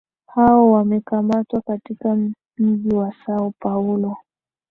[0.27, 2.17] hao wamekamatwa katika
[2.57, 4.17] mji wa Sao Paulo